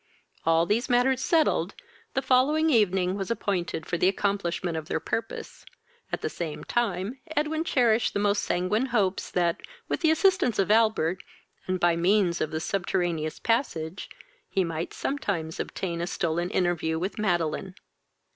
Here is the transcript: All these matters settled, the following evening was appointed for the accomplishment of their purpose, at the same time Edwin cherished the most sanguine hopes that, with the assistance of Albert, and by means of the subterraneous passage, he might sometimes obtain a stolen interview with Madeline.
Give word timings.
All 0.47 0.65
these 0.65 0.89
matters 0.89 1.21
settled, 1.23 1.75
the 2.15 2.23
following 2.23 2.71
evening 2.71 3.13
was 3.17 3.29
appointed 3.29 3.85
for 3.85 3.99
the 3.99 4.07
accomplishment 4.07 4.75
of 4.75 4.87
their 4.87 4.99
purpose, 4.99 5.63
at 6.11 6.21
the 6.21 6.27
same 6.29 6.63
time 6.63 7.19
Edwin 7.37 7.63
cherished 7.63 8.15
the 8.15 8.19
most 8.19 8.41
sanguine 8.41 8.87
hopes 8.87 9.29
that, 9.29 9.61
with 9.87 9.99
the 10.01 10.09
assistance 10.09 10.57
of 10.57 10.71
Albert, 10.71 11.21
and 11.67 11.79
by 11.79 11.95
means 11.95 12.41
of 12.41 12.49
the 12.49 12.59
subterraneous 12.59 13.37
passage, 13.37 14.09
he 14.49 14.63
might 14.63 14.91
sometimes 14.91 15.59
obtain 15.59 16.01
a 16.01 16.07
stolen 16.07 16.49
interview 16.49 16.97
with 16.97 17.19
Madeline. 17.19 17.75